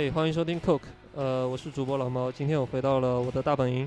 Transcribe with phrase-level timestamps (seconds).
[0.00, 0.80] 嘿，欢迎收听 Coke，
[1.14, 3.86] 呃，我是主播老猫，今天我回到了我的大本营，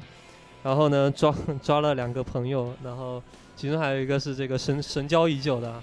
[0.61, 3.19] 然后呢抓 抓了两个朋友，然后
[3.55, 5.73] 其中还有一个是这个神神交已久的，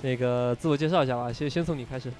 [0.00, 2.10] 那个自我介绍一下吧，先先从你开始。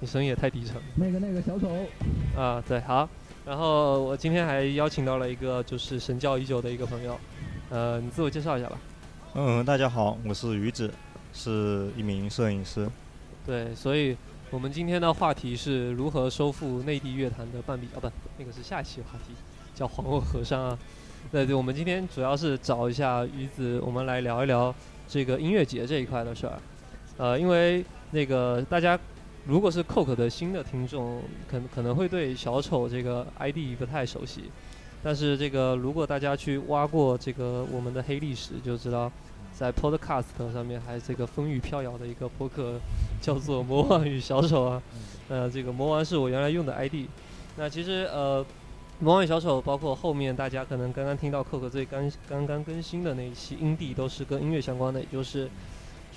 [0.00, 0.76] 你声音也太低沉。
[0.94, 1.68] 那个那个小丑。
[2.34, 3.06] 啊，对，好。
[3.44, 7.18] 然后我今天还邀请到了一个就是神交已久的一个朋友，
[7.68, 8.78] 呃，你自我介绍一下吧。
[9.34, 10.90] 嗯，大家好，我是鱼子，
[11.34, 12.88] 是一名摄影师。
[13.44, 14.16] 对，所以
[14.50, 19.34] 我们今天的话题是如何收复内地乐坛的半壁啊，不，那个是下一期话题，
[19.74, 20.78] 叫黄鹤河山啊。
[21.30, 24.74] 对对，我们今天主要是找一下鱼子，我们来聊一聊
[25.06, 26.58] 这个音乐节这一块的事儿。
[27.18, 28.98] 呃，因为那个大家
[29.46, 34.44] 如果是 Coke 的新的听众，可可能会对小丑这个 ID 不太熟悉，
[35.02, 39.12] 但是这个如果大家去挖过这个我们的黑历史，就知道
[39.52, 42.80] 在 Podcast 上面还这个风雨飘摇的一个播客
[43.20, 44.82] 叫做《魔王与小丑》啊。
[45.28, 47.06] 呃，这个魔王是我原来用的 ID。
[47.56, 48.42] 那其实呃，
[48.98, 55.50] 魔王与小丑包括后面大家可能刚刚听到 Coke 最刚刚刚更新的那一期音地都是跟音乐相关的，也就是。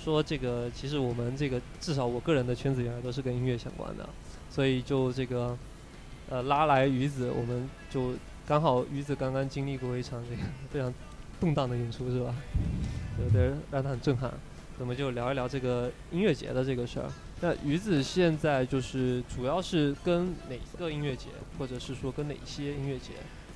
[0.02, 4.08] 说这个，其实我们这个至少我个人的圈子原来都是跟音乐相关的，
[4.50, 5.56] 所以就这个，
[6.30, 8.14] 呃，拉来鱼子，我们就
[8.46, 10.92] 刚好鱼子刚刚经历过一场这个非常
[11.40, 12.34] 动荡的演出，是吧？
[13.22, 14.32] 有点，让他很震撼。
[14.78, 17.10] 那么就聊一聊这个音乐节的这个事儿。
[17.40, 21.26] 那鱼子现在就是主要是跟哪个音乐节，
[21.58, 23.12] 或者是说跟哪些音乐节？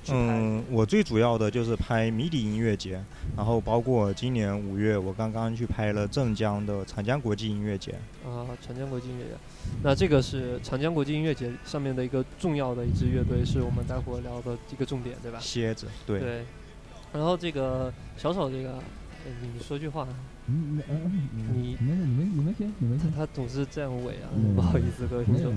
[0.09, 3.01] 嗯，我最主要的就是拍迷笛音乐节，
[3.37, 7.93] 然后包括今年五月，我刚刚去拍了镇江的长江国际音乐节。
[8.25, 9.31] 啊，长江国际音乐节，
[9.81, 15.39] 那这个是长江国际音乐节上面的一个重要的一支乐队，是我们待会儿聊的一个重点，对吧？
[15.39, 16.19] 蝎子，对。
[16.19, 16.43] 对。
[17.13, 18.79] 然后这个小丑，这个
[19.41, 20.05] 你说句话。
[20.47, 23.11] 嗯嗯你你们你们你们先你们先。
[23.11, 25.53] 他总是这样尾啊，不好意思各位听众。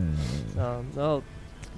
[0.57, 1.23] 嗯，然后。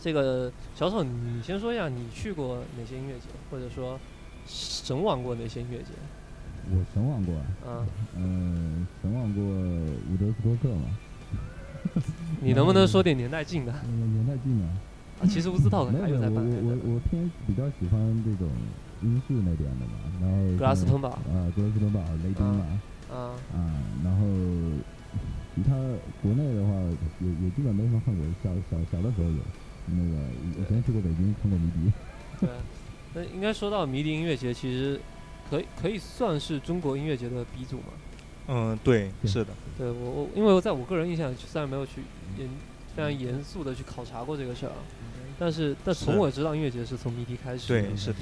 [0.00, 3.98] 这个小丑，你先说一下，你去过哪些音乐节，或者说
[4.46, 5.90] 神往过哪些音乐节？
[6.70, 7.34] 我神往过
[7.68, 12.02] 啊，嗯，神往过伍德斯托克嘛。
[12.40, 13.72] 你能不能说点年代近的？
[13.86, 14.66] 年代近的。
[15.20, 16.36] 啊，其实伍兹道克还有在办。
[16.36, 18.48] 我我我偏比较喜欢这种
[19.02, 22.64] 英式那边的嘛，然后格拉斯滕堡啊，格拉斯滕堡、雷丁嘛，
[23.10, 23.58] 啊啊，
[24.04, 24.26] 然后
[25.54, 25.74] 其他
[26.22, 26.72] 国内的话
[27.20, 29.38] 也也基本没什么看过，小小小的时候有。
[29.90, 30.18] 那个
[30.60, 31.90] 以前去过北京看过迷笛，
[32.44, 32.50] 对，
[33.14, 35.00] 那应该说到迷笛音乐节，其实
[35.48, 37.84] 可以可以算是中国音乐节的鼻祖嘛。
[38.48, 39.54] 嗯，对，是的。
[39.78, 42.02] 对我我，因为我在我个人印象，虽然没有去
[42.38, 42.46] 严
[42.94, 44.72] 非常严肃的去考察过这个事儿，
[45.38, 47.68] 但是但从我知道音乐节是从迷笛开始。
[47.68, 48.18] 对，是的。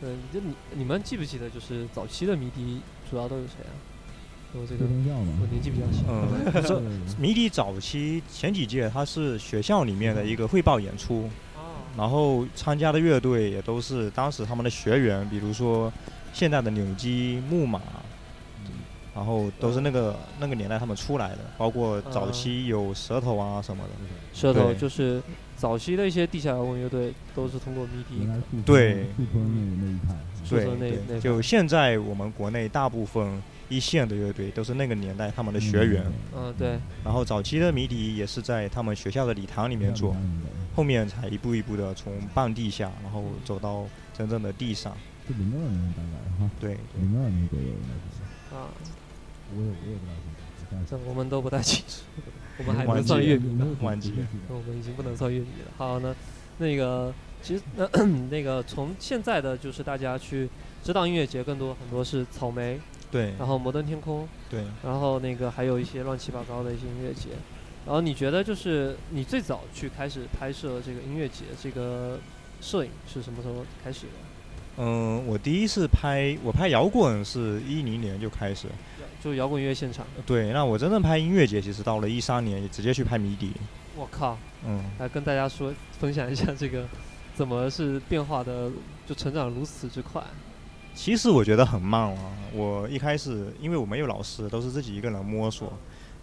[0.00, 3.76] 嗯，就你你们记不记得，就是早期的迷笛主要都有谁啊？
[4.58, 6.04] 我这个我年纪比较小。
[6.08, 6.80] 嗯， 这
[7.20, 11.28] 迷笛早期前几届，它是学校里面的一个汇报演出，
[11.96, 15.92] 然后参加的乐队也都是当时他们的学员，比如说
[16.32, 17.80] 现在的扭机、木马，
[19.14, 23.90] 然后都是那个那个年代他们出来的，包括早期有舌头啊什么的。
[24.32, 25.22] 舌头就是
[25.56, 28.26] 早期的一些地下摇滚乐队，都是通过迷笛。
[28.64, 29.06] 对。
[30.48, 30.64] 对
[31.08, 33.42] 对，就现在我们国内大部分。
[33.68, 36.04] 一线的乐队都是那个年代他们的学员，
[36.34, 36.78] 嗯对。
[37.04, 40.16] 然后早期的迷笛也是在他们学校的礼堂里面做，
[40.74, 43.84] 后面才一步一步的从半地下，然后走到
[44.16, 44.96] 真正的地上。
[45.26, 46.50] 是零二年大概哈？
[46.60, 48.54] 对，零二年左右应该是。
[48.54, 48.68] 啊。
[49.54, 50.90] 我也我也不太清楚。
[50.90, 52.02] 这我们都不太清楚，
[52.58, 53.66] 我们还能算乐迷呢？
[53.80, 54.12] 晚期。
[54.48, 55.72] 我们已经不能算乐迷了。
[55.76, 56.14] 好，那
[56.58, 57.12] 那个
[57.42, 57.86] 其实那
[58.30, 60.48] 那个从现在的就是大家去
[60.84, 62.80] 知道音乐节更多很多是草莓。
[63.16, 67.30] 对，然后摩登天空，对，然后那个还有一些乱七八糟的一些音乐节，
[67.86, 72.18] 然后你觉得就是你最早去开始拍摄这个音乐节，这个
[72.60, 74.12] 摄影是什么时候开始的？
[74.78, 78.68] 嗯，我第一次拍我拍摇滚是一零年就开始，
[79.24, 80.06] 就摇滚乐现场。
[80.26, 83.52] 对，那我真正拍音乐节其实到了一三年，直接去拍迷笛。
[83.96, 84.36] 我靠，
[84.66, 86.84] 嗯，来跟大家说分享一下这个
[87.34, 88.70] 怎么是变化的，
[89.06, 90.22] 就成长如此之快。
[90.96, 92.18] 其实我觉得很慢了。
[92.54, 95.70] 我一开始因为我没有老师，都是自己一个人摸索，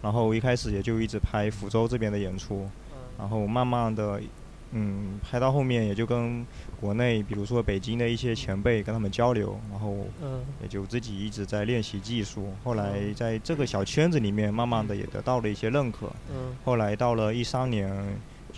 [0.02, 2.68] 然后一开始也就一直拍福州这边的演出，
[3.16, 4.20] 然后慢慢的，
[4.72, 6.44] 嗯，拍到后面也就跟
[6.80, 9.96] 国内，比如说北京的一些前辈跟他们交流，然后
[10.60, 12.52] 也就自己一直在练习技术。
[12.64, 16.10] 后来在这个小圈子里面，慢慢的也得到了一些认可。
[16.64, 17.88] 后来到了一三年，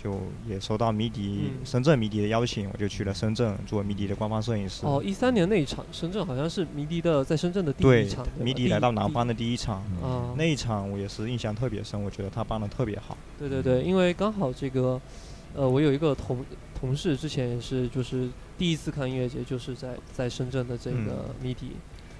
[0.01, 1.65] 就也收到迷笛、嗯。
[1.65, 4.85] 深圳迷笛的邀请，我就去了深圳做迷笛的官方摄影师。
[4.85, 13.17] 哦，一三年那一场，深圳好像是迷笛的在深圳的第一场，迷笛来到南方的第一场，啊，那一场我也是印象特别深，我觉得他办的特别好。
[13.39, 15.01] 对对对，因为刚好这个，
[15.55, 16.45] 呃，我有一个同
[16.79, 21.05] 同事之前也是就是第一次看音乐节，就是在在深圳的这嗯。
[21.05, 21.71] 个迷笛，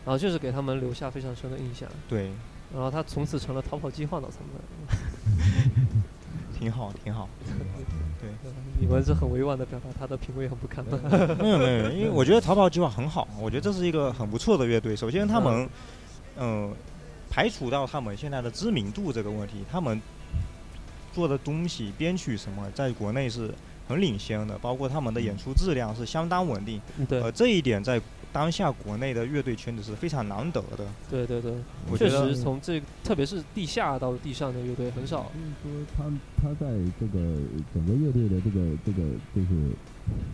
[0.04, 2.32] 然后就是给他们留下非常深的印象，对，
[2.74, 6.02] 然后他从此成了逃跑计划脑残粉。
[6.58, 7.30] 挺好，挺好。
[8.20, 10.84] 对，呃你们是很委婉的表达他的品味很不堪。
[11.38, 14.96] 没有没有，因为我觉得逃跑计划很好，我觉得这是一个很不错的乐队。
[14.96, 15.70] 首先他们，
[16.38, 16.74] 嗯、
[17.30, 20.02] 排除到他们现在的知名度这个问题，他们
[21.14, 23.54] 做的东西、编曲什么，在国内是
[23.88, 26.82] 很领先的，包括他们的演出质量是相当稳定。
[26.98, 28.02] 嗯对呃，这一点在
[28.38, 30.86] 当下国内的乐队圈子是非常难得的。
[31.10, 31.52] 对对对，
[31.90, 35.32] 我觉得确实从这特别是地下到地上的乐队很少。
[35.34, 36.04] 就是说他
[36.40, 36.70] 他在
[37.00, 37.18] 这个
[37.74, 39.02] 整个乐队的这个这个
[39.34, 39.50] 就是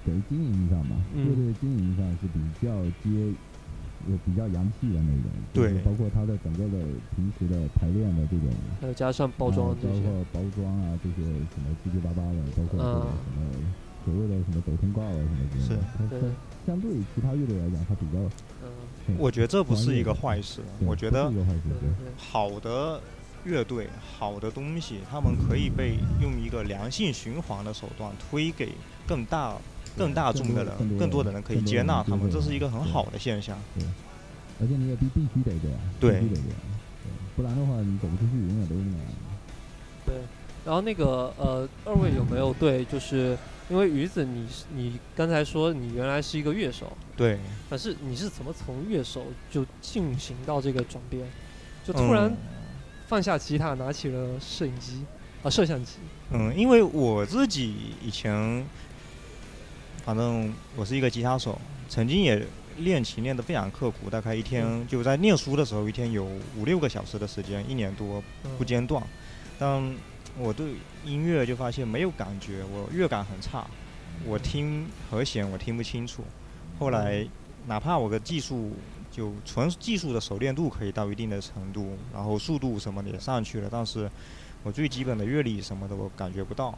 [0.05, 3.33] 等于经营上嘛，嗯乐队的经营上是比较接。
[4.05, 6.83] 也比较洋气的那种，就是对包括他的整个的
[7.15, 8.49] 平时的排练的这种
[8.81, 13.47] 还有加上包装啊这些，包括包装啊这些什么七七八八的，包括这个嗯什么
[14.05, 16.21] 所谓的什么走通告啊什么之类是的，是。
[16.21, 18.19] 它相对于其他乐队来讲，它比较
[19.07, 21.31] 嗯，我觉得这不是一个坏事，我觉得
[22.17, 23.01] 好的
[23.43, 28.69] 乐队、好的东西，他们可以被用一个良性循环的手段推给
[29.05, 29.57] 更大、
[29.97, 33.57] 更大众的人，更多的人可以接纳他们，这是一个很好的现象。
[34.61, 36.21] 而且你也必必须得这样，对。
[36.21, 36.59] 必须得这样，
[37.03, 37.11] 对。
[37.35, 39.07] 不然的话你走不出去，永远都是那样。
[40.63, 43.37] 对，然后那个呃，二位有没有对，就是
[43.69, 47.37] 因为鱼子你是你刚才说你原来是一个乐手，对，
[47.69, 51.25] 但是你是怎么从乐手就进行到这个转变，
[51.85, 52.37] 就突然嗯。
[53.05, 55.03] 放下吉他，拿起了摄影机
[55.43, 55.97] 啊摄像机，
[56.31, 58.65] 嗯，因为我自己以前，
[60.03, 62.43] 反正我是一个吉他手，曾经也
[62.77, 66.25] 练琴练得非常刻苦，大概一天就在念书的时候，一天有
[66.57, 68.23] 五六个小时的时间，一年多
[68.57, 69.03] 不嗯间断。
[69.59, 69.95] 但
[70.37, 70.75] 我对
[71.05, 73.65] 音乐就发现没有感觉，我乐感很差，
[74.25, 76.23] 我听和弦我听不清楚。
[76.79, 77.25] 后来
[77.67, 78.71] 哪怕我的技术
[79.11, 84.09] 就纯技术的熟练度可以到一定的程度，然后速度什么的也上去了，但是
[84.63, 86.77] 我最基本的乐理什么的我感觉不到，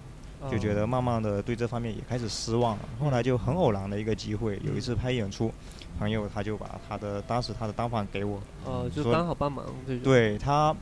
[0.51, 2.83] 就觉得啊慢慢的对这方面也开始失望了。
[2.99, 5.49] 后来就很偶然的一个机会，有一次拍演出，
[5.97, 9.65] 朋友他就把他的当时他的单反给我，呃就说刚好帮忙
[10.03, 10.75] 对他，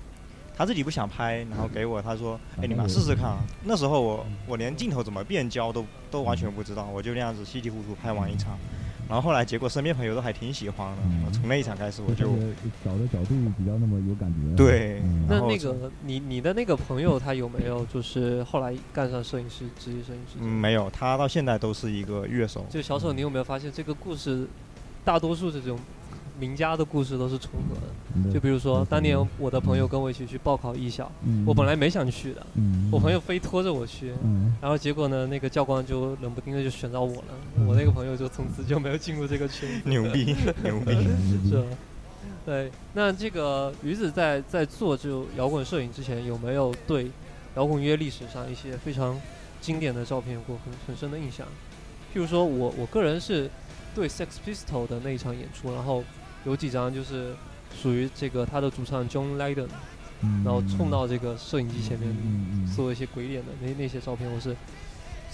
[0.56, 8.58] 他自己不想拍，然后给我，他说：“哎，你们试试看啊。”那时候我我连镜头怎么变焦都都完全不知道，我就那样子稀里糊涂拍完一场。
[9.10, 12.26] 然后后来结果身边朋友都还挺喜欢的，嗯从那一场开始我就
[12.86, 14.56] 找的角度比较那么有感觉。
[14.56, 20.48] 对嗯那那个你你的那个朋友他有没有就是后来干上摄影师职业摄影师嗯？
[20.48, 22.66] 没有，他到现在都是一个乐手。
[22.70, 24.48] 就小丑，你有没有发现这个故事，
[25.04, 25.78] 大多数这种
[26.40, 27.82] 名家的故事都是重合的？
[28.16, 37.26] 嗯就比如说嗯当年我的朋友跟我一起去报考艺校，嗯我本来没想去的，嗯我朋友非拖着我去，嗯然后结果呢，那个教官就冷不丁的就选到我了，
[37.58, 39.70] 嗯我那个朋友就从此就没有进入这个群。
[39.86, 40.92] 牛逼， 牛逼！
[40.92, 41.64] 嗯是吧？
[42.46, 47.10] 对，那这个鱼子在在做就摇滚摄影之前，有没有对
[47.56, 49.20] 摇滚乐历史上一些非常
[49.62, 51.48] 经典的照片有过很很深的印象？
[52.14, 53.50] 譬如说我我个人是
[53.96, 56.04] 对 Sex Pistol 的那一场演出，然后
[56.46, 57.36] 有几张就是
[57.82, 59.68] 属于这个他的主唱 John Lydon，
[60.22, 60.44] 嗯。
[60.44, 62.16] 然后冲到这个摄影机前面
[62.76, 64.56] 做一些鬼脸的那那些照片，我是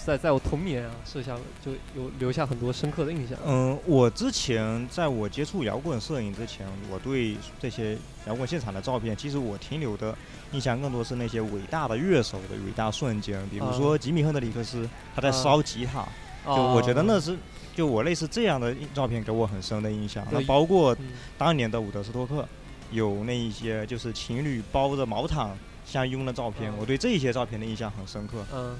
[0.02, 3.36] 在在我童年啊摄下就有留下很多深刻的印象。
[3.46, 10.16] 嗯，我之前在我接触摇滚摄影之前，我对这些摇滚现场的照片，其实我停留的
[10.52, 15.32] 印象更多是那些伟大的乐手的伟大瞬间，比如说吉米·亨德里克斯他在啊。
[15.32, 16.06] 烧吉他，
[16.46, 17.36] 就我觉得那是
[17.80, 20.22] 就我类似这样的照片给我很深的印象。
[20.30, 21.06] 那包括嗯
[21.38, 22.46] 当年的伍德斯托克，
[22.92, 25.56] 有那一些就是情侣包着毛毯
[25.86, 28.44] 相拥的照片，嗯我对这些照片的印象很深刻。
[28.52, 28.78] 嗯，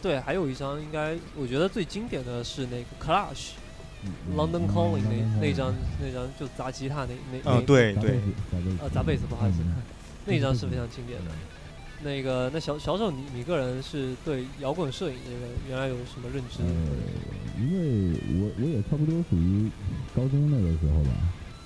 [0.00, 3.54] 对，还有一张应该我觉得最经典的是那个 Clash
[4.04, 8.20] 嗯 London Calling 那嗯那张那张就砸吉他那那那嗯，对对
[8.80, 9.82] 呃砸贝斯不好意思嗯，
[10.24, 11.32] 那张是非常经典的。
[12.04, 16.58] 那个那小小手你你个人是对摇滚摄影这个原来有什么认知？
[17.56, 19.70] 呃，因为我我也差不多属于
[20.14, 21.10] 高中那个时候吧，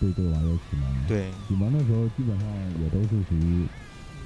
[0.01, 0.87] 对这个玩意儿启蒙。
[1.09, 2.47] 对，启蒙的时候基本上
[2.83, 3.67] 也都是属于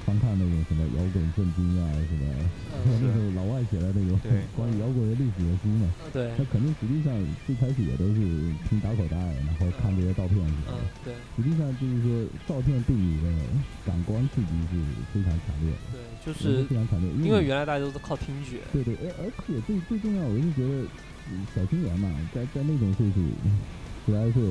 [0.04, 2.24] 翻看那种什么摇滚圣经啊，什么
[2.84, 4.20] 嗯 那种老外写的那种
[4.54, 5.88] 关于摇滚的历史的书嘛。
[6.04, 7.10] 呃对，那肯定实际上
[7.46, 8.20] 最开始也都是
[8.68, 10.80] 听打口袋，然后看这些照片什么嗯的。
[11.04, 12.10] 对实际上就是说，
[12.46, 13.28] 照片对你的
[13.86, 14.76] 感官刺激是
[15.12, 15.96] 非常强烈的。
[15.96, 18.60] 对，就是非常强烈，因为原来大家都是靠听觉。
[18.72, 20.84] 对对，而而且最最重要，我是觉得
[21.54, 23.20] 小青年嘛，在在那种岁数。
[24.06, 24.42] 十来岁，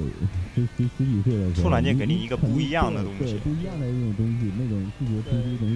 [0.56, 5.75] 十十十几岁的时候，突然间给你一个不一样的东西，不一样的一种东西，那种视觉冲击容易。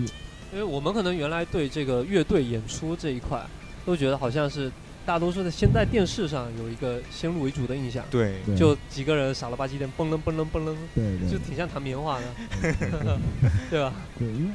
[0.51, 3.39] 因为我们可能原来对这个乐队演出这一块，
[3.86, 4.72] 都觉得好像是
[5.06, 12.25] 大多数的先在电视上有一个先入为主的印象，对，就几个人傻了吧唧的蹦楞蹦楞蹦楞，对对，就挺像弹棉花的，
[13.70, 13.94] 对吧？
[14.18, 14.51] 对，因为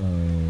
[0.00, 0.47] 呃。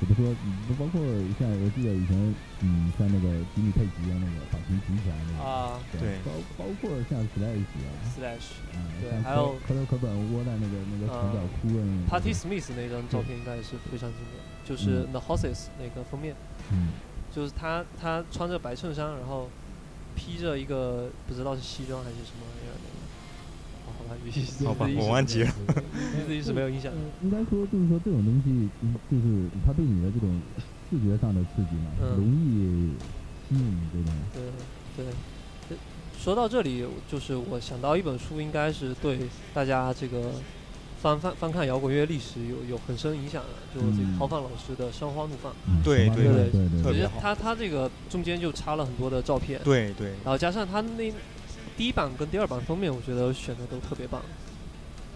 [0.00, 0.34] 怎么说？
[0.66, 1.00] 不包括
[1.38, 2.16] 像我记得以前，
[2.60, 12.08] 嗯，像那个吉米佩吉啊，那个把琴举起来那个啊，对，包包括像 Slash 啊，Slash，啊，对，还有科特科本窝在那个那个墙角哭的那个。
[12.08, 16.34] Party Smith 那张照片应该也是非常经典，就是 The Horses 那个封面，
[16.72, 16.88] 嗯，
[17.30, 19.48] 就是他他穿着白衬衫，然后
[20.16, 22.89] 披着一个不知道是西装还是什么玩意的。
[24.64, 25.54] 好吧，我忘记了，
[26.26, 26.92] 自己是没有印象。
[27.22, 28.68] 应该说，就是说这种东西，
[29.08, 30.40] 就是它对你的这种
[30.90, 32.90] 视觉上的刺激嘛，容易
[33.48, 34.12] 吸引这种。
[34.96, 35.04] 对
[35.68, 35.78] 对，
[36.18, 39.20] 说到这里，就是我想到一本书，应该是对
[39.54, 40.32] 大家这个
[41.00, 45.52] 翻翻翻看摇滚乐历史有有很深影响的，就是这个郝放老师的《生花怒放》。
[45.84, 47.20] 对对对对，特别好。
[47.20, 49.60] 他他这个中间就插了很多的照片。
[49.62, 50.08] 对对。
[50.24, 51.12] 然后加上他那。
[51.80, 54.20] 第一版跟第二版封面，我觉得选的都特别棒。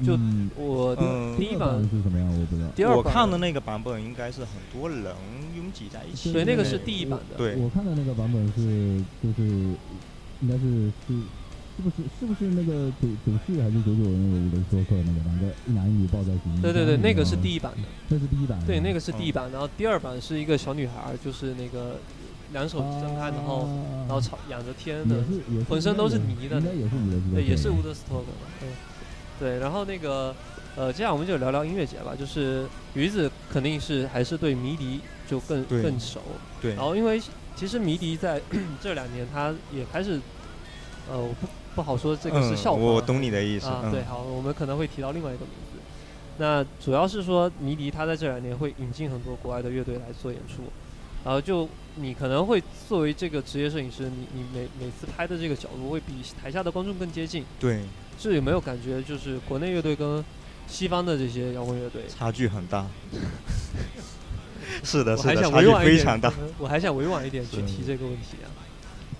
[0.02, 0.18] 就
[0.56, 0.96] 我
[1.36, 2.68] 第一版是什么样，我不知道。
[2.74, 5.14] 第二我看的那个版本应该是很多人
[5.54, 6.32] 拥挤在一起。
[6.32, 7.36] 对，那个是第一版的。
[7.36, 9.46] 对，我看的那个版本是就是
[10.40, 11.14] 应该是是
[11.76, 16.62] 是不是是不是那个九九四还是九九那个伍德斯托克那个两个一男一女抱在一起？
[16.62, 17.82] 对对对，那个是第一版的。
[18.08, 18.58] 这是第一版。
[18.66, 21.98] 对，那个是第一版，然后第二版是一个小女孩，就是那个。
[22.54, 23.68] 两手张开，然后
[24.06, 25.16] 然后朝仰着天的，
[25.68, 28.66] 浑身都是泥的，对，也是乌德斯托克的，
[29.40, 29.58] 对，对。
[29.58, 30.34] 然后那个，
[30.76, 32.14] 呃，接下来我们就聊聊音乐节吧。
[32.16, 36.20] 就是鱼子肯定是还是对迷笛就更更熟，
[36.62, 36.74] 对。
[36.76, 37.20] 然后因为
[37.56, 38.40] 其实迷笛在
[38.80, 40.20] 这两年他也开始，
[41.10, 42.94] 呃，我不不好说这个是效果。
[42.94, 43.66] 我懂你的意思。
[43.66, 45.80] 啊，对，好，我们可能会提到另外一个名字。
[46.38, 50.62] 那主要是说迷笛他在这两年会引进很多国外的乐队来做演出。
[51.24, 57.44] 然后就你可能会作为这个职业摄影师，你你每每次拍的这个角度会比台下的观众更接近。
[57.58, 57.82] 对，
[58.18, 60.24] 这有没有感觉就是国内乐队跟
[60.66, 62.86] 西方的这些摇滚乐队差距很大？
[64.82, 66.32] 是的，是的，差距非常大。
[66.58, 68.50] 我还想委婉一点去提这个问题啊。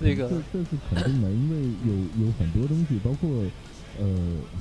[0.00, 3.30] 那个这这是肯定的，因为有有很多东西，包括。
[3.98, 4.06] 呃，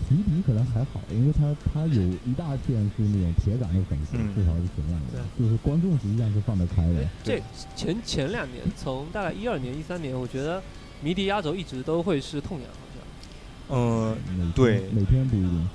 [0.09, 7.07] 迷笛可能还好，因为他他有一大片是那种铁杆的粉丝，至少是铁杆的，就是观众实际上是放得开的。
[7.23, 7.41] 这
[7.75, 10.61] 前前两年，从大概一二年、一三年，我觉得
[11.01, 13.77] 迷笛压轴一直都会是痛仰，好像。
[13.77, 14.17] 呃，
[14.55, 15.69] 对，每天不一定。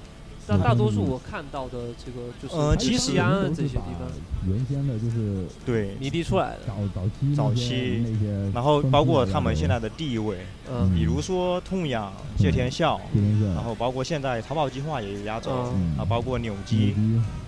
[0.49, 4.09] 但大多数我看到的这个就是呃，其实西安这些地方，
[4.49, 10.39] 原先的就是对迷笛出来的早早期早期那些，然后包括他们现在的地位，
[10.73, 12.99] 嗯，比如说痛仰、谢天笑，
[13.55, 15.51] 然后包括现在逃跑计划也有压轴，
[15.99, 16.95] 啊，包括扭机，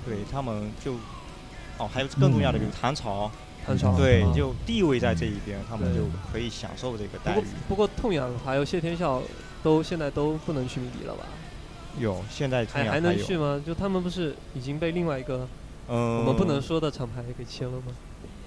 [0.04, 0.92] 对他们就
[1.78, 3.30] 哦，还有更重要的就是唐朝，
[3.66, 7.44] 唐朝对，就地位在这一边，他们就可以享受这个待遇。
[7.66, 9.22] 不过痛仰还有谢天笑
[9.62, 11.24] 都现在都不能去迷笛了吧？
[11.98, 13.60] 有，现在还还能去吗？
[13.66, 15.46] 就他们不是已经被另外一个，
[15.88, 17.92] 嗯，我们不能说的厂牌给签了吗？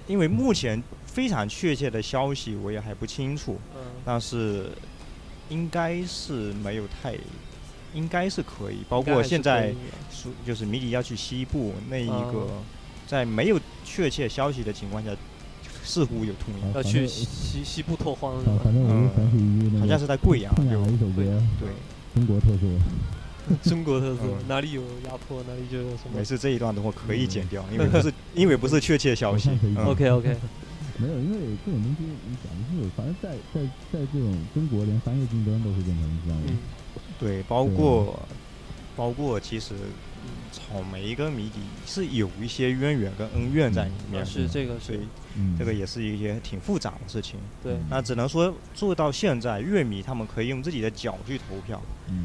[0.06, 4.68] 因为目前非常确切的消息我也还不清楚，嗯，但是
[5.48, 7.14] 应该是没有太，
[7.94, 8.78] 应该是可以。
[8.88, 9.72] 包括现在
[10.10, 12.48] 说就是谜底要去西部那一个，
[13.06, 15.10] 在没有确切消息的情况下，
[15.82, 21.22] 似乎有通要去西西部拓荒，反正我想起一好像是在贵阳，有一首歌，
[21.58, 21.68] 对，
[22.14, 22.66] 中国特色。
[23.62, 26.16] 中国特色，哪里有压迫，哪里就有什么。
[26.16, 29.50] 没事，这一段的话可以剪掉，因为不是， 因为不是确切消息。
[29.86, 30.36] OK OK。
[30.96, 33.60] 没有，因为这种东西你讲的是，反正在在
[33.92, 36.52] 在这种中国，连商业竞争都是变成这样的。
[37.18, 38.18] 对，包括
[38.96, 39.74] 包括其实。
[40.52, 45.00] 草莓跟迷笛是有一些渊源跟恩怨在里面，是这个，所以
[45.58, 47.38] 这个也是一些挺复杂的事情。
[47.62, 51.80] 对，那只能说做到现在，乐迷他们可以用自己的脚去投票。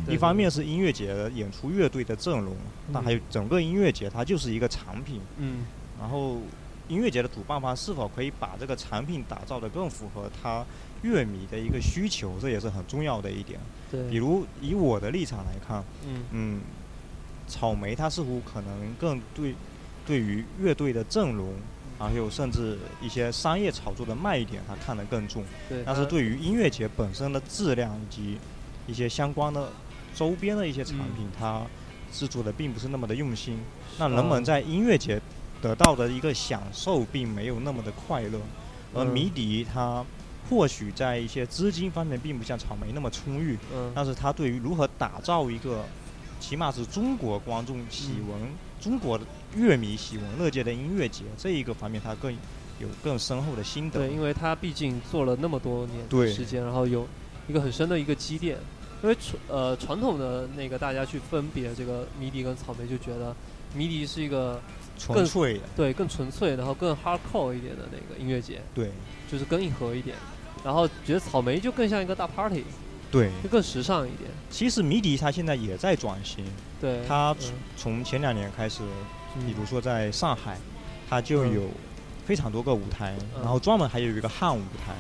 [0.08, 2.56] 一方面是音乐节的演出乐队的阵容，
[2.92, 5.22] 那还有整个音乐节它就是一个产品。
[5.38, 5.66] 嗯。
[6.00, 6.38] 然后
[6.88, 10.66] 音乐节的主办方是否可以把这个产品打造的更符合他
[11.02, 13.60] 乐迷的一个需求，这也是很重要的一点。
[13.92, 14.10] 对。
[14.10, 16.62] 比如以我的立场来看，嗯嗯。
[17.50, 19.56] 草莓它似乎可能更对，
[20.06, 21.54] 对于乐队的阵容，
[21.98, 25.44] 还有甚至一些商业炒作的卖点，它看得更重。
[25.68, 25.84] 对。
[25.84, 28.38] 但是对于音乐节本身的质量以及
[28.88, 29.70] 一些相关的
[30.16, 31.64] 周边的一些产品，它
[32.12, 33.60] 制作的并不是那么的用心。
[33.98, 35.20] 那人们在音乐节
[35.62, 38.40] 得到的一个享受并没有那么的快乐，
[38.94, 40.06] 而迷笛它
[40.50, 45.86] 或许在一些资金方面并不像草莓那么充裕，嗯，但是它对于如何打造一个，
[46.40, 48.40] 起码是中国观众喜闻、
[48.80, 52.32] 中国的乐迷喜闻乐见的音乐节这一个方面，他更
[52.80, 54.00] 有更深厚的心得。
[54.00, 57.08] 对，因为他毕竟做了那么多年对时间，然后有
[57.48, 58.58] 一个很深的一个积淀。
[59.02, 63.34] 因为传呃传统的那个大家去分别这个迷笛跟草莓，就觉得
[63.74, 64.62] 迷笛是一个
[64.98, 68.92] 纯粹的，对更纯粹，然后更 hardcore 一点的那个音乐节，对，
[69.32, 70.18] 就是更硬核一点。
[70.66, 72.66] 然后觉得草莓就更像一个大 party，
[73.12, 74.30] 对，就更时尚一点。
[74.50, 76.46] 其实迷笛它现在也在转型，
[76.80, 78.84] 对，它嗯从前两年开始，
[79.36, 80.58] 嗯比如说在上海，
[81.10, 81.70] 它就嗯有
[82.26, 84.94] 非常多个舞台，嗯然后专门还有一个汉舞台，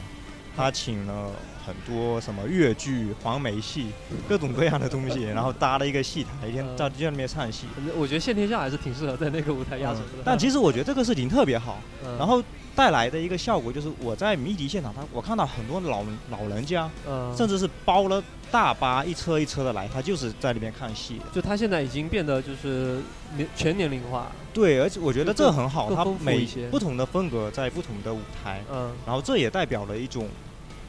[0.58, 1.32] 它请了
[1.66, 3.92] 很多什么越剧、黄梅戏，
[4.28, 7.68] 各种各样的东西，然后搭了一个戏台，一天到在在那边唱戏。
[7.96, 10.24] 我觉得谢天笑还是挺适合在那个舞台压轴的。
[10.25, 12.44] 但其实我觉得这个事情特别好，嗯然后
[12.79, 21.19] 带来的一个效果就是我在迷笛现场，他我看到很多老老人家，嗯，甚至是包了大巴一车一车的来，他就是在里面看戏。
[21.33, 23.01] 就他现在已经变得就是
[23.36, 24.31] 年全年龄化。
[24.53, 30.29] 对，而且我觉得这很好，它更丰富每不同的风格在不同的舞台，嗯，然后这也代表了一种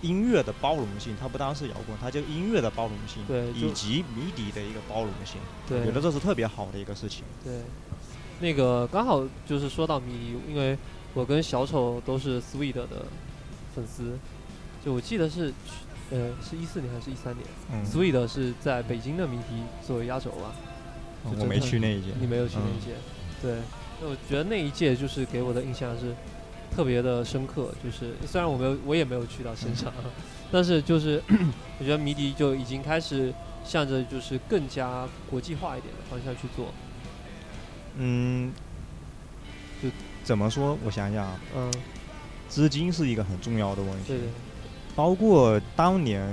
[0.00, 7.24] 音乐的包容性，它不单是摇滚，它就音乐的包容性，对以及迷笛的一个包容性，对我觉得这是特别好的一个事情。
[7.42, 7.62] 对，
[8.38, 10.78] 那个刚好就是说到迷笛，因为
[11.14, 12.86] 我跟小丑都是 Sweet 的
[13.74, 14.18] 粉丝，
[14.84, 15.54] 就我记得是去
[16.12, 20.52] 呃是一四年还是一三年、嗯，s w e e t 是在北京的迷笛作为压轴吧，
[21.24, 22.80] 就我没去那一届，你没有去那一嗯。
[22.80, 22.94] 届，
[23.42, 23.56] 对，
[24.00, 26.14] 那我觉得那一届就是给我的印象是
[26.74, 29.92] 特别的深刻，就是虽然我没有我也没有去到现场，
[30.52, 31.20] 但是就是
[31.78, 33.32] 我觉得迷笛就已经开始
[33.64, 36.72] 向着就是更加国际化一点的方向去做，
[37.98, 38.69] 嗯，就
[40.30, 40.78] 怎么说？
[40.84, 41.68] 我想想啊，嗯，
[42.48, 44.04] 资金是一个很重要的问题。
[44.06, 44.28] 对，对。
[44.94, 46.32] 包括当年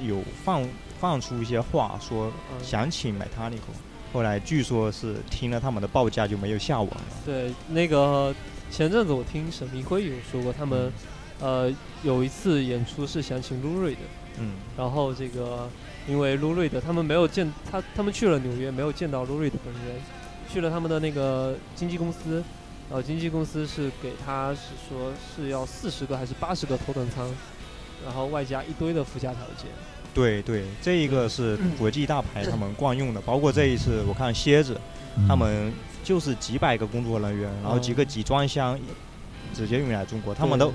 [0.00, 0.64] 有放
[1.00, 2.64] 放出一些话说嗯。
[2.64, 3.74] 想请 Metallica，
[4.12, 7.02] 后来据说是听了他们的报价就没有下文了。
[7.26, 8.32] 对，那个
[8.70, 10.92] 前阵子我听沈明辉有说过，他们
[11.40, 11.68] 呃
[12.04, 13.96] 有一次演出是想请 Lou Reed，
[14.38, 14.52] 嗯。
[14.78, 15.68] 然后这个
[16.06, 20.00] 因为 Lou Reed 他们没有见他，他们去了纽约没有见到 Lou Reed 本人，
[20.48, 22.44] 去了他们的那个经纪公司，
[22.90, 27.30] 然后经纪公司是给他是说是要四十个还是八十个头等舱，
[28.04, 29.66] 然后外加一堆的附加条件。
[30.12, 34.76] 对对，这一个是国际大牌他们惯用的，包括这一次我看蝎子，
[35.16, 35.72] 嗯他们
[36.02, 38.76] 就是几百个工作人员，然后几个集装箱
[39.54, 40.66] 直接运来中国，他们的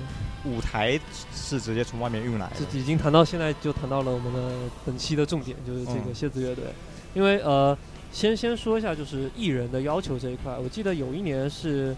[0.46, 0.98] 舞台
[1.34, 2.56] 是直接从外面运来的。
[2.72, 4.52] 这已经谈到现在，就谈到了我们的
[4.86, 6.64] 本期的重点，就是这个嗯蝎子乐队。
[7.12, 7.76] 因为呃，
[8.12, 11.94] 先先说一下就是艺人的要求这一块，我记得有一年是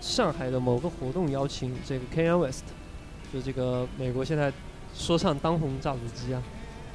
[0.00, 2.64] 上海的某个活动邀请这个 Kanye West，
[3.32, 4.52] 就这个美国现在
[4.94, 6.42] 说唱当红炸子鸡啊。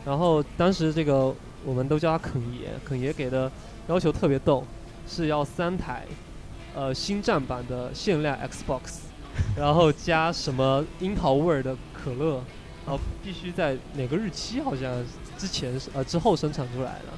[0.05, 1.33] 然后当时这个
[1.65, 3.51] 我们都叫他肯爷，肯爷给的
[3.87, 4.65] 要求特别逗，
[5.07, 6.05] 是要三台
[6.75, 8.99] 呃星战版的限量 Xbox，
[9.57, 12.43] 然后加什么樱桃味儿的可乐，
[12.85, 15.03] 然后必须在哪个日期好像
[15.37, 17.13] 之前呃之后生产出来的，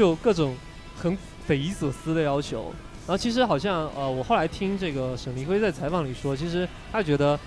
[0.00, 0.56] 就各种
[0.96, 1.14] 很
[1.46, 2.72] 匪夷所思的要求。
[3.06, 7.38] 然后其实好像呃，我后来听这个沈黎辉在采访里说，其实他觉得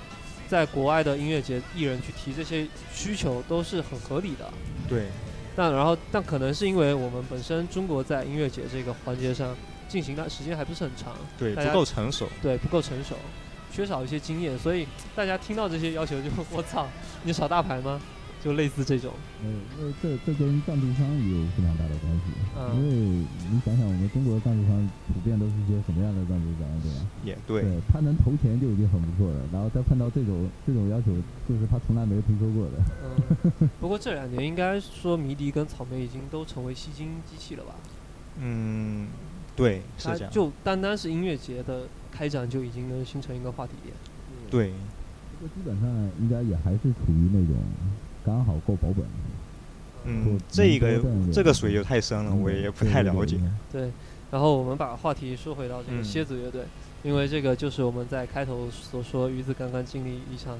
[0.47, 4.47] 在国外的音乐节艺人去提这些需求都是很合理的。
[4.87, 5.07] 对，
[5.55, 9.55] 但然后但可能是因为我们本身中国在音乐节这个环节上
[9.87, 12.27] 进行的时间还不是很长，对，不够成熟。
[12.39, 13.15] 对，不够成熟，
[13.73, 16.85] 缺少一些经验，所以大家听到这些要求就 我操，
[17.23, 17.99] 你耍大牌吗？
[18.43, 19.47] 就类似这种，呃，
[19.79, 24.75] 那这这跟赞助商也有非常大的关系，嗯因为你想想，我们中国的赞助商
[25.07, 27.07] 普遍都是一些什么样的赞助商，对吧？
[27.23, 31.15] 也对，他能投钱就已经很不错了，然后再碰到这种这种要求，
[31.47, 32.83] 就是他从来没有听说过的。
[33.61, 37.75] 嗯， 不过这两年应该说迷笛跟草莓已经都成为吸金机器了吧？
[38.41, 39.07] 嗯，
[39.55, 40.29] 对，是这样。
[40.29, 43.95] 就单单是音乐节的开展就已经能形成一个话题点。
[44.51, 44.73] 对，
[45.39, 47.55] 不过基本上应该也还是处于那种
[48.25, 49.05] 刚好够保本。
[50.05, 53.39] 嗯，这个这个水就太深了，我也不太了解。
[53.71, 53.89] 对，
[54.29, 56.63] 然后我们把话题说回到这个嗯蝎子乐队，
[57.03, 60.59] 因为这个就是我们在开头所说，鱼子刚刚经历一场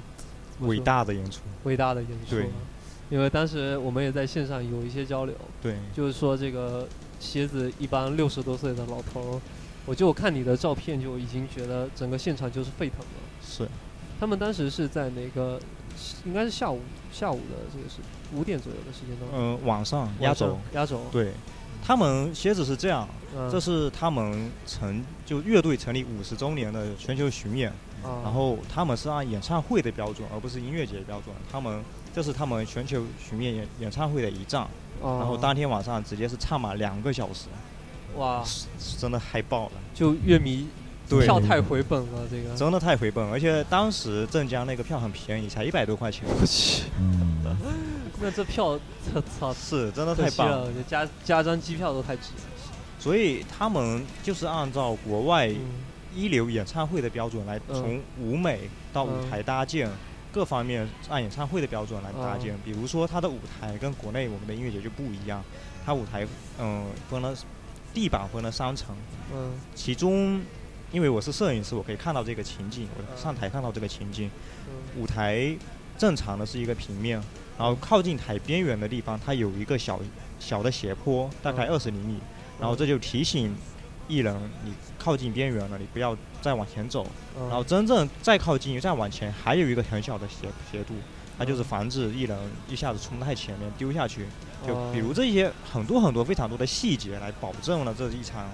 [0.61, 2.51] 伟大的演出，伟大的演出对啊。
[3.09, 6.87] 因为当时我们也在线上有一些交流，对，就是说这个
[7.19, 9.41] 蝎子一般六十多岁的老头，
[9.85, 13.05] 我就看你的照片就已经觉得整个现场就是沸腾了。
[13.45, 13.67] 是，
[14.21, 15.59] 他们当时是在哪个？
[16.25, 17.97] 应该是下午下午的这个是
[18.33, 19.29] 五点左右的时间段。
[19.33, 21.01] 嗯，晚上压轴，压轴。
[21.11, 21.33] 对，
[21.83, 23.07] 他们蝎子是这样，
[23.51, 27.71] 这是他们成就乐队成立五十周年的全球巡演，
[28.23, 31.35] 然后他们是按演唱会的标准，而不是音乐节标准。
[31.51, 34.67] 他们这是他们全球巡演演演唱会的一站，
[35.01, 37.47] 然后当天晚上直接是唱满两个小时，
[38.15, 38.43] 哇，
[38.97, 39.71] 真的嗨爆了！
[39.93, 40.67] 就乐迷。
[41.07, 46.23] 票太回本了，这个真的太回本，而且当时镇江那个票很便宜，才一百多块钱。
[46.27, 46.83] 我去，
[48.21, 48.79] 那这票，
[49.39, 52.29] 操，是真的太棒了，加加张机票都太值。
[52.97, 55.53] 所以他们就是按照国外
[56.15, 59.89] 一流演唱会的标准来，从舞美到舞台搭建
[60.31, 62.57] 各方面按演唱会的标准来搭建。
[62.63, 65.43] 比如说，它的舞台跟国内我们的音乐节就不一样，
[65.85, 66.25] 它舞台
[66.59, 67.35] 嗯分了
[67.93, 68.95] 地板分了三层，
[69.33, 70.41] 嗯，其中。
[70.93, 74.29] 因为我是摄影师，我可以看到这个情景，我上台看到这个情景。
[74.95, 75.53] 舞台
[75.97, 77.19] 正常的是一个平面，
[77.57, 79.99] 然后靠近台边缘的地方，它有一个小
[80.39, 82.19] 小的斜坡，大概二十厘米。
[82.59, 83.55] 然后这就提醒
[84.07, 87.07] 艺人，你靠近边缘了，你不要再往前走。
[87.35, 90.93] 然后真正再靠近、再往前，还有一个很小的斜斜度，
[91.39, 92.37] 它就是防止艺人
[92.69, 94.27] 一下子冲太前面丢下去。
[94.65, 98.47] 就比如这些很多很多非常多的细节，来保证了这一场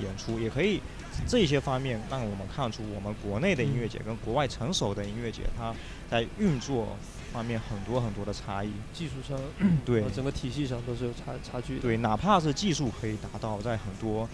[0.00, 0.82] 演出，也可以。
[1.26, 5.74] 这些方面让我们看出，我们国内的音乐节跟国外成熟的音乐节，它
[6.10, 6.96] 在运作
[7.32, 8.70] 方面很多很多的差异。
[8.92, 9.38] 技术上，
[9.84, 11.78] 对整个体系上都是有差差距。
[11.78, 14.28] 对，哪怕是技术可以达到，在很多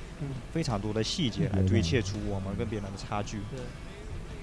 [0.53, 3.39] 非常多的细节来堆砌出我们跟别人的差距。
[3.51, 3.61] 对。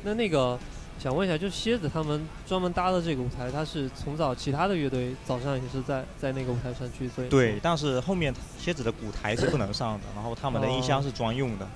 [0.04, 0.58] 那那个
[1.00, 11.66] 想问一下，就蝎子他们专门搭的这个舞台，它是从早其他的乐队早上也是在在那个舞台上去所以对，但是后面蝎子的舞台是不能上的，然后他们的音箱是专用的。
[11.66, 11.70] 哦，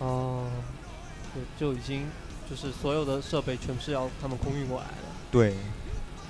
[0.00, 2.06] 就就已经
[2.48, 4.92] 就是所有的设备全部是要他们空运过来的。
[5.30, 5.54] 对，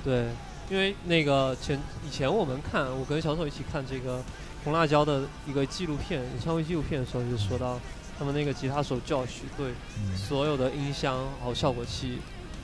[0.03, 0.27] 对，
[0.69, 4.21] 因为那个前以前我们看，我跟小丑一起看这个
[4.65, 7.79] 红辣椒的一个纪录片，演唱会纪录片的时候，就说到
[8.19, 9.73] 他们那个吉他手 Josh 对
[10.17, 12.19] 所有的音箱还有效果器，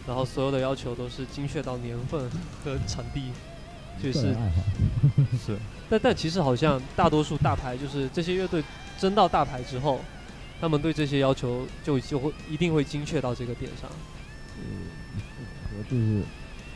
[0.07, 2.29] 然后所有的要求都是精确到年份
[2.65, 3.31] 和场地，
[4.03, 4.35] 就是
[5.47, 5.57] 是。
[5.89, 8.65] 但但其实好像大多数大牌就是这些乐队
[8.99, 10.01] 争到大牌之后。
[10.61, 13.91] 他们对这些要求就就会一定会精确到这个点上。
[14.59, 14.89] 嗯，
[15.71, 16.23] 和就是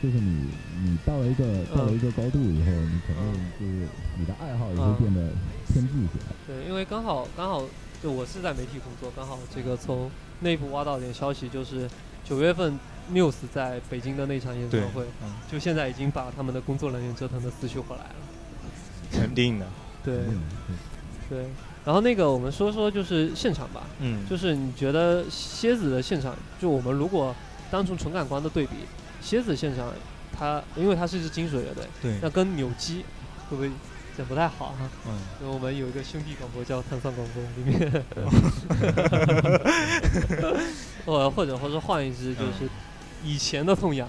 [0.03, 0.49] 就是你
[0.83, 3.89] 你到了一个到了一个高度以后，你可能就是
[4.19, 5.31] 你的爱好也会变得
[5.73, 6.35] 偏执起来。
[6.47, 7.65] 对，因为刚好刚好
[8.03, 10.11] 就我是在媒体工作，刚好这个从
[10.41, 11.89] 内部挖到点消息，就是
[12.25, 12.79] 九月份
[13.11, 15.05] Muse 在北京的那场演唱会，
[15.51, 18.15] 就现在已经把他们的工作人员折腾的死去活来了。
[19.11, 19.67] 肯定的。
[20.05, 20.19] 对。
[21.29, 21.47] 对。
[21.89, 23.85] 然后那个，我们说说就是现场吧。
[24.01, 24.21] 嗯。
[24.29, 27.35] 就是你觉得蝎子的现场，就我们如果
[27.71, 28.73] 单纯纯感官的对比，
[29.23, 29.91] 蝎子现场，
[30.31, 32.19] 它因为它是一支金属乐队，对。
[32.21, 33.07] 那跟扭机
[33.49, 33.71] 会不会
[34.15, 34.87] 这不太好哈？
[35.07, 35.19] 嗯。
[35.41, 38.05] 因为我们有一个兄弟广播叫碳酸广播，里面。
[41.07, 42.69] 呃， 或者或者换一支，就是
[43.25, 44.07] 以前的痛痒。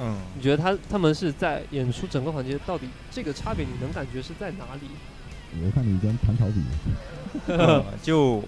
[0.00, 0.16] 嗯。
[0.34, 4.88] 你觉得他他们是在演出整个环节到底这个差别，你能感觉是在哪里？
[5.64, 6.62] 我看你跟唐朝比，
[8.02, 8.42] 就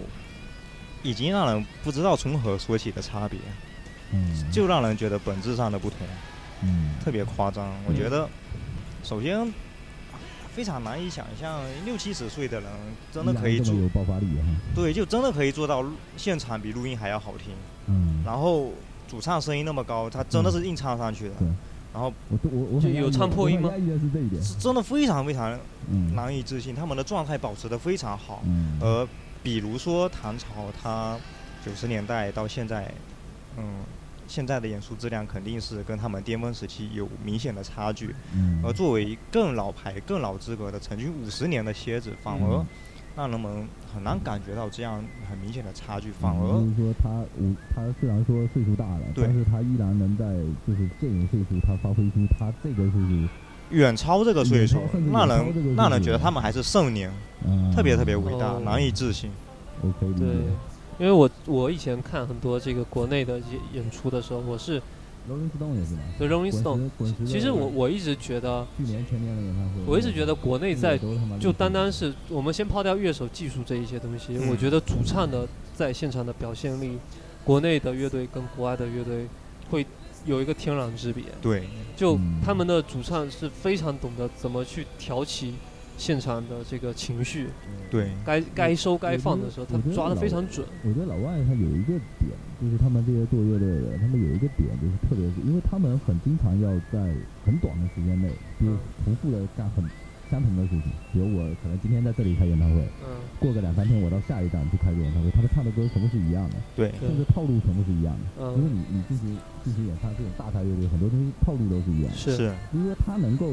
[1.03, 3.39] 已经让人不知道从何说起的差别，
[4.11, 5.99] 嗯，就让人觉得本质上的不同，
[6.63, 7.73] 嗯，特别夸张。
[7.87, 8.29] 我觉得，
[9.03, 9.51] 首先
[10.53, 12.69] 非常难以想象六七十岁的人
[13.11, 15.83] 真的可以做有爆发力哈，对，就真的可以做到
[16.17, 17.53] 现场比录音还要好听，
[17.87, 18.71] 嗯，然后
[19.07, 21.35] 主唱声音那么高，他真的是硬唱上去的。
[21.93, 23.69] 然后我我我有唱破音吗？
[24.41, 25.59] 是真的非常非常
[26.15, 28.43] 难以置信，他们的状态保持的非常好。
[28.79, 29.07] 而
[29.43, 31.17] 比如说唐朝，他
[31.65, 32.93] 九十年代到现在，
[33.57, 33.63] 嗯，
[34.27, 38.15] 现在的演出质量肯定是跟他们巅峰时期有明显的差距。
[38.63, 42.65] 而作为更老牌、更老资格的，曾经五十年的蝎子，反而。
[43.15, 50.25] 让人们很难感觉到这样很明显的差距，反而就是说他我他虽然说岁数大了，但是他依然能在
[50.65, 53.27] 就是这种岁数他发挥出他这个岁数
[53.69, 54.79] 远超这个岁数，
[55.11, 57.11] 让人让人觉得他们还是盛年，
[57.75, 59.29] 特别特别伟大，难以置信。
[59.99, 60.27] 对，
[60.99, 64.81] 因为我我以前看很多这个国内的演演出的时候，我是。
[65.29, 66.01] Rolling Stone 也是吗？
[66.17, 66.89] 对，Rolling Stone。
[67.25, 70.99] 其实我我一直觉得，去年前年的演唱会，我一直觉得国内在
[71.39, 76.97] 就单单是我们先抛掉乐手技术这一些东西，我觉得主唱的在现场的表现力，
[77.43, 79.27] 国内的乐队跟国外的乐队
[79.69, 79.85] 会
[80.25, 81.23] 有一个天壤之别。
[81.41, 81.63] 对，
[81.95, 85.53] 就他们的主唱是非常懂得怎么去挑起。
[85.97, 87.47] 现场的这个情绪，
[87.89, 90.65] 对，该该收该放的时候，他抓的非常准。
[90.83, 97.13] 我觉得老外他有一个点，就是他们这些做乐队的，他们有一个点，就是特别是因为他们很经常要在
[97.45, 98.67] 很短的时间内，就
[99.03, 99.83] 重复的干很
[100.31, 108.23] 相同的事情，比如我可能今天在这里开演唱会，嗯，过个两三天我到下一站去开个演唱会，他们唱的歌全部是一样的，对，甚至套路全部是一样的。
[108.39, 112.17] 嗯因为你你进行进行演唱这种大牌乐队，很多东西套路都是一样的。
[112.17, 113.45] 是，是，就是说他能够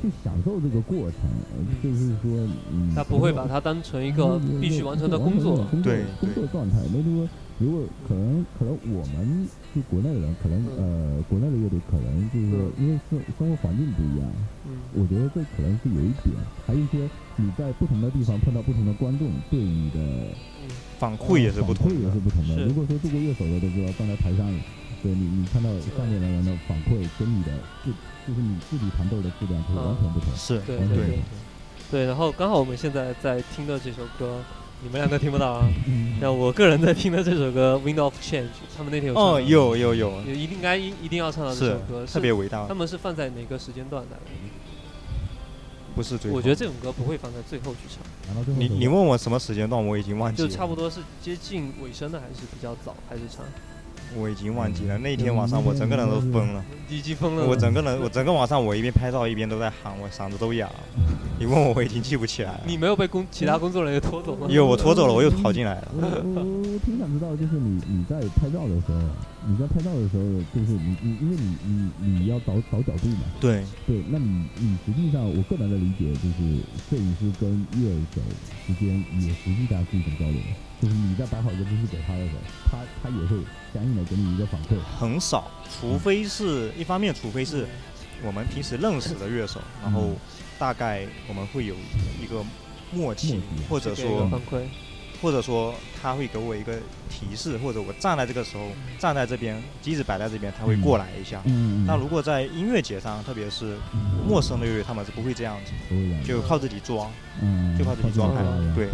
[0.00, 5.64] 去享受这个过程，呃就是说，嗯，他不会把它当成一个必须完成的工作。
[5.68, 6.78] 工作对工作状态。
[6.92, 7.28] 那就是说，
[7.62, 14.26] 如果可能可能我们就国内的人，可能呃国内的乐队可能就是说，因为生生活环境不一样，
[14.66, 16.34] 嗯我觉得这可能是有一点。
[16.66, 20.00] 还有一些你在不同的地方碰到不同的观众，对你的
[20.66, 22.18] 嗯反馈也是不同的反馈也是。
[22.18, 22.66] 不同的。
[22.66, 24.46] 如果说做过乐手的都知道，站在台上，
[25.02, 27.50] 对你你看到上面的人的反馈跟你的
[27.86, 27.92] 就
[28.26, 30.34] 就是你自己弹奏的质量是完全不同。
[30.34, 31.24] 是，对完全不对对同。
[31.90, 34.40] 对，然后刚好我们现在在听的这首歌，
[34.82, 35.72] 你们两个听不到啊。
[35.86, 38.44] 嗯像我个人在听的这首歌《Wind of Change》，
[38.76, 44.16] 他们那天有唱哦，有有有，有一定该一一定要唱到这首歌，特别伟大他，们是放在哪个时间段的？
[45.96, 46.36] 不是最后。
[46.36, 48.04] 我觉得这种歌不会放在最后去唱，
[48.56, 53.44] 你你问我什么时间段，我已经忘记了，就差不多是接近尾声的，还是比较早开始唱？
[54.16, 54.98] 我已经忘记了。
[54.98, 57.46] 那天晚上我整个人都疯了，已经疯了。
[57.46, 60.74] 我整个人我整个晚上我一边拍照一边都在喊，我嗓子都哑了。
[61.38, 62.60] 你问我，我已经记不起来了。
[62.66, 64.46] 你没有被工其他工作人员拖走吗？
[64.48, 65.88] 有我拖走了，我又跑进来了。
[65.94, 69.00] 我我我挺想知道，就是你你在拍照的时候，
[69.48, 70.22] 你在拍照的时候，
[70.54, 71.56] 就是你你因为你
[72.00, 78.20] 你你要找找角度嘛，对，对，那你你实际上我个人的理解就是，摄影师跟乐手
[78.68, 80.38] 之间也实际上是一种交流，
[80.82, 83.36] 就是你在摆好一个姿势给他的时候，他他也会
[83.72, 84.76] 相应的给你一个反馈。
[84.98, 87.64] 很少，除非是一方面，除非是
[88.24, 90.10] 我们平时认识的乐手，然后
[90.58, 91.76] 大概我们会有
[92.20, 92.44] 一个
[92.90, 94.64] 默契默契，或者给一个说反馈，
[95.22, 96.74] 或者说他会给我一个
[97.08, 98.66] 提示，或者我站在这个时候
[98.98, 101.40] 站在这边，机子摆在这边，他会过来一下。
[101.44, 103.76] 嗯那如果在音乐节上，特别是
[104.26, 105.72] 陌生的乐队，他们是不会这样子，
[106.26, 107.08] 就靠自己装。
[107.40, 108.42] 嗯，就靠自己抓拍
[108.74, 108.88] 对。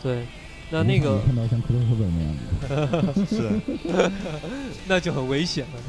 [0.00, 0.24] 对。
[0.70, 4.10] 那那个看到像克林赫本那样子， 是，
[4.88, 5.80] 那就很危险了。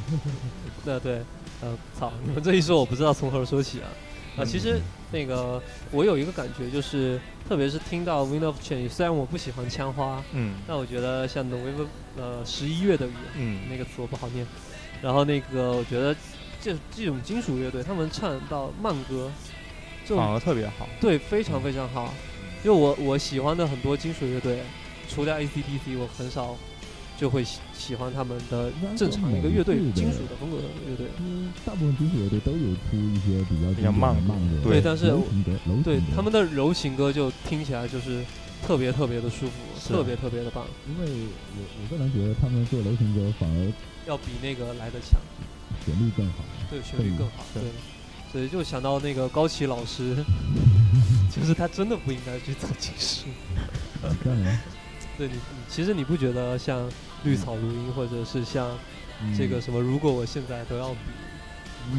[0.86, 1.22] 那对，
[1.62, 3.90] 呃，操， 你们这一说，我不知道从何说起啊。
[4.38, 4.80] 啊，其实
[5.12, 5.60] 那个
[5.90, 11.88] 我有一个感觉，就是特别是听到《Wind of Change》，虽然我不喜欢枪花，嗯但我觉得像 November
[12.18, 14.46] 呃十一月的雨嗯，那个词我不好念，
[15.02, 16.16] 然后那个我觉得
[16.62, 19.32] 这这种金属乐队，他们唱到慢歌，
[20.06, 20.88] 这种反而特别好。
[21.02, 22.13] 对非常非常好。
[22.63, 24.60] 因为我我喜欢的很多金属乐队，
[25.10, 26.56] 除了 AC/DC，我很少
[27.17, 31.08] 就会喜喜欢他们的正常一个乐队金属的风格的乐队。
[31.20, 35.13] 嗯，大部分金属乐队都有出一些比较比较慢慢的，对但是
[35.84, 38.24] 对他们的柔情歌就听起来就是
[38.65, 39.54] 特别特别的舒服，
[39.88, 41.10] 特别特别的棒，因为
[41.56, 43.72] 我我个人觉得他们做流行歌反而
[44.08, 45.20] 要比那个来的强，
[45.86, 46.43] 旋律更好。
[46.70, 47.46] 对旋律更好。
[47.54, 47.63] 对，
[48.32, 50.15] 所以就想到那个高旗老师，
[51.32, 53.28] 就是他真的不应该去做金属。
[54.23, 54.60] 当然，
[55.17, 55.34] 对你，
[55.69, 56.89] 其实你不觉得像
[57.23, 58.69] 绿草如茵，或者是像
[59.21, 61.00] 嗯这个什么，如果我现在都要比，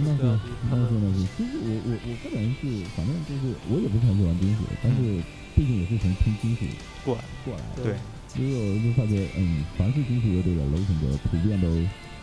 [0.05, 0.23] 那是
[0.71, 5.23] 那是那是，其实我我我个人是，反正就是我也不是很喜欢金属，但是
[5.57, 6.65] 毕竟也是从听金属
[7.05, 7.83] 过来过来的。
[7.83, 7.95] 对，
[8.29, 11.69] 所以我就发觉，嗯，凡是金属乐队的流行的，普遍都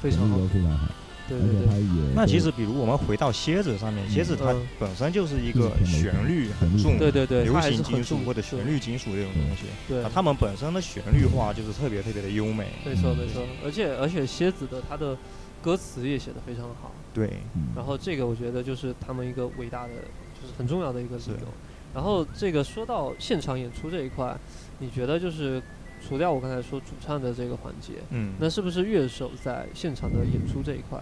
[0.01, 0.54] 非常好旋律都。
[0.54, 0.88] 非常好，
[1.27, 4.67] 对对对，那其实，比如我们回到蝎子上面，蝎子它嗯。
[4.79, 9.63] 本身就是一个嗯旋律很重、对对对，流行金属或者旋律金属这种东西。
[9.88, 10.03] 对。
[10.03, 12.67] 啊，，他们本身的旋律化就是特别特别的优美。
[12.85, 13.17] 没错嗯。
[13.17, 15.17] 没错，而且而且蝎子的它的
[15.61, 17.69] 歌词也写得非常好，对，嗯。
[17.75, 19.93] 然后这个我觉得就是他们一个伟大的，
[20.41, 21.31] 就是很重要的一个理是。
[21.31, 21.47] 由。
[21.93, 24.35] 然后这个说到现场演出这一块，
[24.79, 25.61] 你觉得就是
[26.01, 30.99] 除掉我刚才说主唱的这个环节，嗯，那是不是乐手在现场的演出这一块，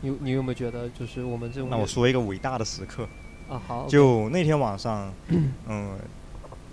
[0.00, 3.08] 你你有没有觉得就是我们这种那我说一个伟大的时刻，
[3.48, 5.12] 啊好，就那天晚上，
[5.68, 5.98] 嗯，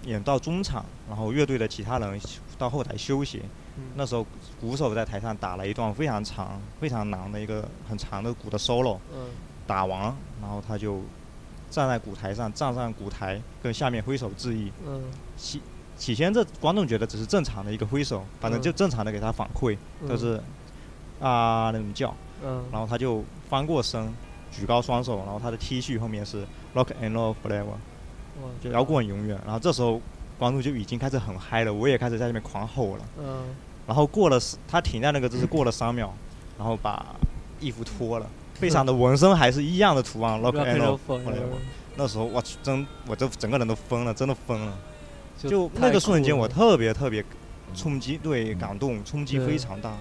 [0.06, 2.20] 演到中场，然后乐队的其他人
[2.58, 3.42] 到后台休息，
[3.78, 3.84] 嗯。
[3.96, 4.26] 那时候
[4.60, 9.28] 鼓手在台上打了一段非常长、非常难的一个很长的鼓的 solo，嗯。
[9.68, 11.02] 打完，然后他就
[11.70, 14.72] 站在鼓台上，站上鼓台跟下面挥手致意。
[14.88, 15.04] 嗯
[15.98, 20.42] 起起先这观众觉得只是正常的一个挥手，反正嗯就正常的给他反馈，嗯就是
[21.20, 22.14] 啊那种叫，
[22.46, 24.14] 嗯然后他就翻过身，
[24.52, 27.76] 举高双手，然后他的 T 恤后面是 Rock and Roll Forever，
[28.64, 29.40] 就摇滚永远。
[29.44, 30.00] 然后这时候
[30.38, 33.06] 观众就已经开始很嗨了，我也开始在里面狂吼了。
[33.20, 33.44] 嗯
[33.88, 36.14] 然后过了他停在那个姿势 过了三秒，
[36.58, 37.16] 然后把
[37.60, 38.30] 衣服脱了，
[38.60, 41.58] 背上的纹身还是一样的图案 Rock and Roll Forever。
[41.96, 44.78] 那时候我去真我就整个人都疯了，真的疯了。
[45.38, 47.24] 就那个瞬间，我特别特别
[47.76, 49.96] 冲击，对，感动，冲击非常大。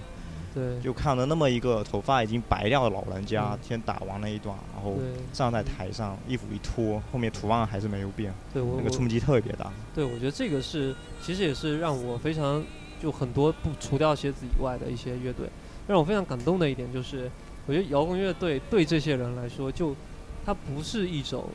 [0.55, 4.97] 对，就看了那么一个头发已经白掉的老人家，先打完了一段，然后
[5.31, 9.71] 站在台上，衣服一脱，后面图案还是没有变，对我，那个冲击特别大。
[9.93, 12.63] 对，我觉得这个是其实也是让我非常
[12.99, 15.47] 就很多不除掉鞋子以外的一些乐队，
[15.87, 17.29] 让我非常感动的一点就是，
[17.67, 19.95] 我觉得摇滚乐队对这些人来说，就
[20.43, 21.47] 它不是一种。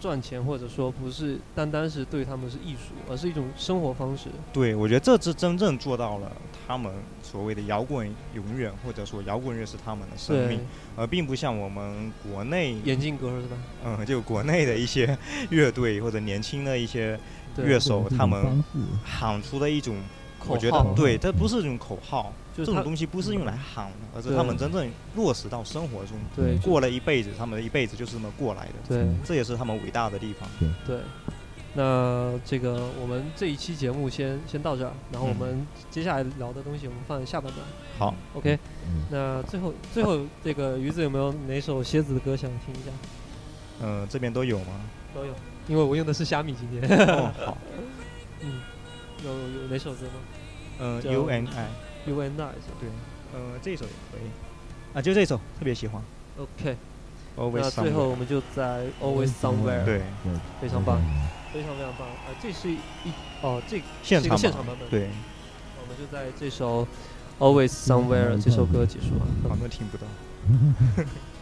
[0.00, 4.28] 赚钱，或者说不是单单是对他们是艺术，而是一种生活方式。
[4.52, 6.30] 对，我觉得这是真正做到了
[6.66, 10.60] 他们所谓的摇滚永远，或者说摇滚乐是他们的生命，
[10.96, 13.56] 而并不像我们国内眼镜哥是吧？
[13.84, 15.16] 嗯，就国内的一些
[15.50, 17.18] 乐队或者年轻的一些
[17.56, 18.62] 乐手，他们
[19.04, 19.96] 喊出的一种，
[20.46, 22.32] 我觉得对，这不是一种口号。
[22.56, 26.18] 就这种东西不是用来喊的，而是他们真正落实到生活中。
[26.34, 28.72] 对，过了一辈子，他们的一辈子就是这么过来的。
[28.88, 30.48] 对，这也是他们伟大的地方。
[30.84, 30.98] 对，
[31.74, 37.64] 那这个我们这一期节目先先到这儿，然后我们接下来聊的东西我们放在下半段。
[37.96, 38.58] 好，OK。
[39.08, 42.90] 那最后最后这个鱼子有没有哪首蝎子的歌想听一下？
[43.82, 44.80] 嗯，这边都有吗？
[45.14, 45.32] 都有，
[45.68, 47.06] 因为我用的是虾米今天。
[47.06, 47.56] 哦，好。
[48.42, 48.60] 嗯，
[49.24, 50.20] 有有哪首歌吗？
[50.80, 51.68] 嗯，U N I。
[52.06, 52.88] U N I 对，
[53.34, 54.30] 呃，这首也可以，
[54.96, 56.02] 啊，就这首特别喜欢。
[56.38, 56.76] OK，
[57.36, 60.00] 那最后我们就在 Always Somewhere，对，
[60.60, 61.02] 非常棒，
[61.52, 62.08] 非常非常棒。
[62.08, 62.78] 啊，这是一
[63.42, 64.88] 哦，这现场现场版本。
[64.88, 65.10] 对，
[65.82, 66.86] 我们就在这首
[67.38, 70.06] Always Somewhere 这首歌结束了，反正听不到。